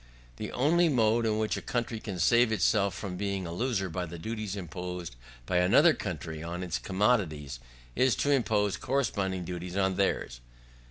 [0.37, 4.07] The only mode in which a country can save itself from being a loser by
[4.07, 7.59] the duties imposed by other countries on its commodities,
[7.95, 10.41] is to impose corresponding duties on theirs.